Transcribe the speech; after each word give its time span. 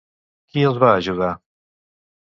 Qui 0.53 0.63
els 0.71 0.81
va 0.85 0.91
ajudar? 1.03 1.31